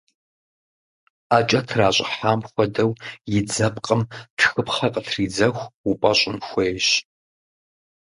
[1.27, 2.91] Ӏэкӏэ тращӏыхьам хуэдэу,
[3.37, 4.01] и дзэпкъым
[4.37, 6.87] тхыпхъэ къытридзэху упӏэщӏын хуейщ.